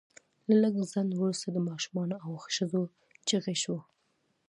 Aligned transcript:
له 0.47 0.55
لږ 0.63 0.73
ځنډ 0.91 1.11
وروسته 1.15 1.47
د 1.51 1.57
ماشومانو 1.69 2.15
او 2.25 2.31
ښځو 2.55 2.81
چیغې 3.27 3.55
شوې 3.63 3.81